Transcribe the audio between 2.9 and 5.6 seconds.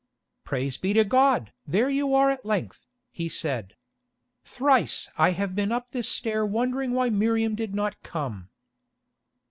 he said. "Thrice have I